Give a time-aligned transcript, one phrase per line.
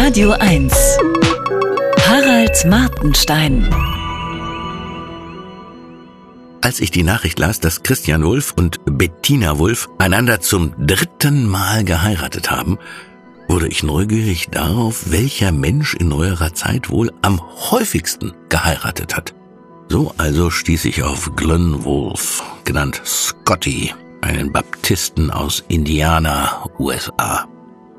[0.00, 0.72] Radio 1.
[2.06, 3.68] Harald Martenstein.
[6.62, 11.82] Als ich die Nachricht las, dass Christian Wulff und Bettina Wulff einander zum dritten Mal
[11.82, 12.78] geheiratet haben,
[13.48, 17.40] wurde ich neugierig darauf, welcher Mensch in neuerer Zeit wohl am
[17.72, 19.34] häufigsten geheiratet hat.
[19.88, 27.48] So also stieß ich auf Glenn Wolf, genannt Scotty, einen Baptisten aus Indiana, USA.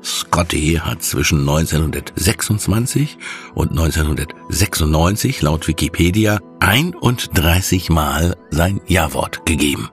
[0.02, 3.18] Scotty hat zwischen 1926
[3.54, 9.90] und 1996 laut Wikipedia 31 Mal sein Ja-Wort gegeben.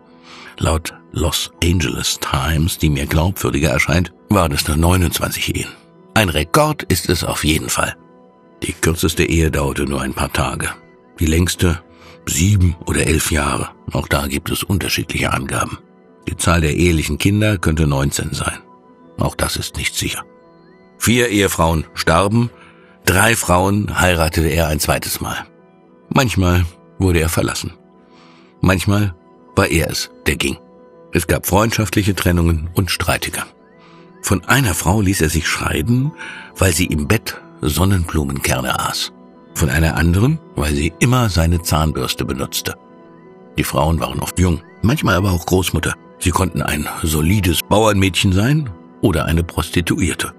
[0.58, 5.70] Laut Los Angeles Times, die mir glaubwürdiger erscheint, war das nur 29 Ehen.
[6.14, 7.96] Ein Rekord ist es auf jeden Fall.
[8.64, 10.70] Die kürzeste Ehe dauerte nur ein paar Tage.
[11.20, 11.82] Die längste
[12.26, 13.70] sieben oder elf Jahre.
[13.92, 15.78] Auch da gibt es unterschiedliche Angaben.
[16.28, 18.60] Die Zahl der ehelichen Kinder könnte 19 sein.
[19.20, 20.24] Auch das ist nicht sicher.
[20.98, 22.50] Vier Ehefrauen starben,
[23.06, 25.46] drei Frauen heiratete er ein zweites Mal.
[26.10, 26.66] Manchmal
[27.00, 27.74] wurde er verlassen.
[28.62, 29.16] Manchmal
[29.56, 30.58] war er es, der ging.
[31.14, 33.46] Es gab freundschaftliche Trennungen und Streitiger.
[34.22, 36.12] Von einer Frau ließ er sich scheiden,
[36.58, 39.14] weil sie im Bett Sonnenblumenkerne aß.
[39.54, 42.76] Von einer anderen, weil sie immer seine Zahnbürste benutzte.
[43.58, 45.96] Die Frauen waren oft jung, manchmal aber auch Großmutter.
[46.20, 48.70] Sie konnten ein solides Bauernmädchen sein
[49.08, 50.34] oder eine Prostituierte.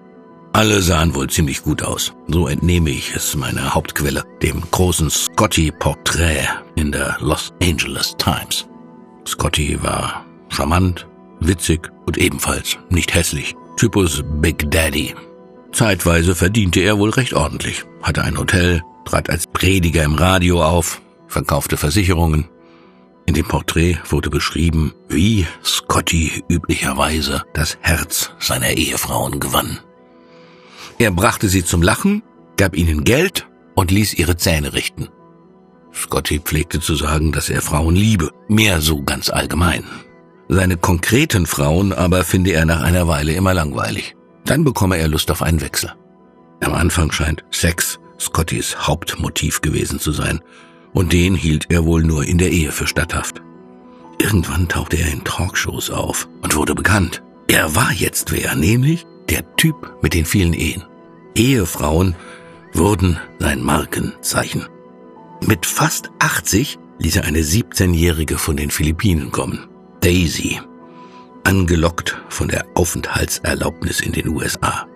[0.53, 2.13] Alle sahen wohl ziemlich gut aus.
[2.27, 8.67] So entnehme ich es meiner Hauptquelle, dem großen Scotty-Porträt in der Los Angeles Times.
[9.27, 11.07] Scotty war charmant,
[11.41, 13.55] witzig und ebenfalls nicht hässlich.
[13.79, 15.15] Typus Big Daddy.
[15.73, 21.01] Zeitweise verdiente er wohl recht ordentlich, hatte ein Hotel, trat als Prediger im Radio auf,
[21.29, 22.49] verkaufte Versicherungen,
[23.29, 25.47] in dem Porträt wurde beschrieben, wie
[25.99, 29.81] Scotty üblicherweise das Herz seiner Ehefrauen gewann.
[31.01, 32.23] Er brachte sie zum Lachen,
[32.57, 35.09] gab ihnen Geld und ließ ihre Zähne richten.
[35.93, 39.83] Scotty pflegte zu sagen, dass er Frauen liebe, mehr so ganz allgemein.
[40.49, 44.15] Seine konkreten Frauen aber finde er nach einer Weile immer langweilig.
[44.45, 45.93] Dann bekomme er Lust auf einen Wechsel.
[46.61, 50.43] Am Anfang scheint Sex Scottys Hauptmotiv gewesen zu sein,
[50.93, 53.43] und den hielt er wohl nur in der Ehe für statthaft.
[54.21, 57.23] Irgendwann tauchte er in Talkshows auf und wurde bekannt.
[57.49, 60.85] Er war jetzt wer, nämlich der Typ mit den vielen Ehen.
[61.35, 62.15] Ehefrauen
[62.73, 64.67] wurden sein Markenzeichen.
[65.47, 69.67] Mit fast 80 ließ er eine 17-Jährige von den Philippinen kommen,
[70.01, 70.61] Daisy,
[71.45, 74.87] angelockt von der Aufenthaltserlaubnis in den USA.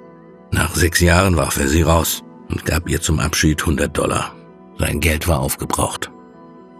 [0.50, 4.34] Nach sechs Jahren warf er sie raus und gab ihr zum Abschied 100 Dollar.
[4.78, 6.11] Sein Geld war aufgebraucht.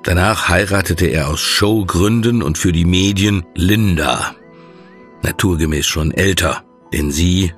[0.03, 4.35] Danach heiratete er aus Showgründen und für die Medien Linda.
[5.23, 7.53] Naturgemäß schon älter, denn sie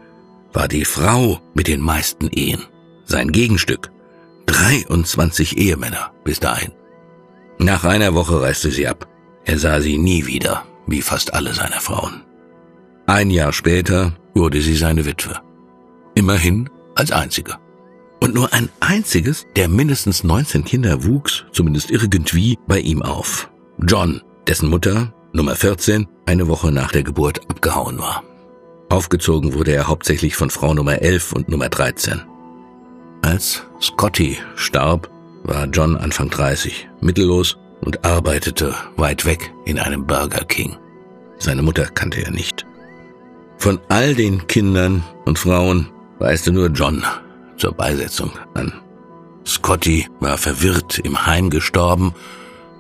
[0.53, 2.62] war die Frau mit den meisten Ehen.
[3.04, 3.91] Sein Gegenstück.
[4.47, 6.72] 23 Ehemänner bis dahin.
[7.59, 9.09] Nach einer Woche reiste sie ab.
[9.44, 12.25] Er sah sie nie wieder, wie fast alle seiner Frauen.
[13.06, 15.41] Ein Jahr später wurde sie seine Witwe.
[16.15, 17.56] Immerhin als einzige.
[18.25, 23.51] Und nur ein einziges der mindestens 19 Kinder wuchs, zumindest irgendwie, bei ihm auf.
[23.77, 28.25] John, dessen Mutter, Nummer 14, eine Woche nach der Geburt abgehauen war.
[28.89, 32.23] Aufgezogen wurde er hauptsächlich von Frau Nummer 11 und Nummer 13.
[33.21, 35.11] Als Scotty starb,
[35.43, 40.79] war John Anfang 30, mittellos und arbeitete weit weg in einem Burger King.
[41.37, 42.65] Seine Mutter kannte er nicht.
[43.59, 45.91] Von all den Kindern und Frauen
[46.21, 47.05] reiste nur John
[47.65, 48.75] zur Beisetzung an.
[49.47, 52.13] Scotty war verwirrt im Heim gestorben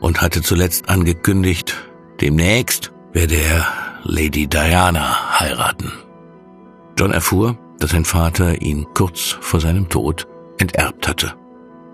[0.00, 1.74] und hatte zuletzt angekündigt,
[2.20, 3.66] demnächst werde er
[4.02, 5.90] Lady Diana heiraten.
[6.98, 10.28] John erfuhr, dass sein Vater ihn kurz vor seinem Tod
[10.58, 11.32] enterbt hatte.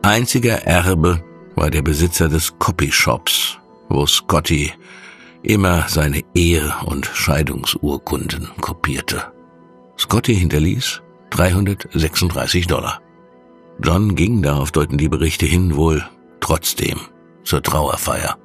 [0.02, 1.22] Einziger Erbe
[1.54, 3.56] war der Besitzer des Copyshops,
[3.88, 4.72] wo Scotty
[5.44, 9.32] immer seine Ehe- und Scheidungsurkunden kopierte.
[9.96, 13.00] Scotty hinterließ 336 Dollar.
[13.82, 16.04] John ging, darauf deuten die Berichte hin, wohl
[16.40, 16.98] trotzdem
[17.44, 18.36] zur Trauerfeier.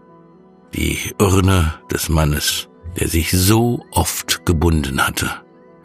[0.73, 5.29] Die Urne des Mannes, der sich so oft gebunden hatte,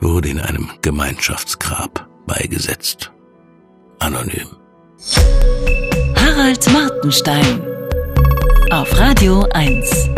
[0.01, 3.13] wurde in einem Gemeinschaftsgrab beigesetzt.
[3.99, 4.49] Anonym.
[6.17, 7.63] Harald Martenstein
[8.71, 10.11] auf Radio 1.